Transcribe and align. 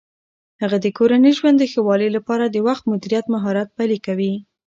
هغه 0.61 0.77
د 0.81 0.87
کورني 0.97 1.31
ژوند 1.37 1.57
د 1.59 1.63
ښه 1.71 1.81
والي 1.87 2.09
لپاره 2.17 2.45
د 2.49 2.57
وخت 2.67 2.83
مدیریت 2.91 3.25
مهارت 3.33 3.67
پلي 3.77 3.97
کوي. 4.05 4.33